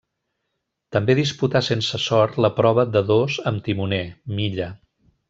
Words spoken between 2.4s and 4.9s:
la prova de dos amb timoner, milla.